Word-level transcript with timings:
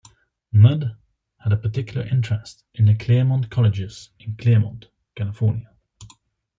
Mudd 0.51 0.97
had 1.41 1.53
a 1.53 1.57
particular 1.57 2.01
interest 2.07 2.63
in 2.73 2.85
The 2.87 2.95
Claremont 2.95 3.51
Colleges 3.51 4.09
in 4.19 4.35
Claremont, 4.35 4.87
California. 5.15 5.75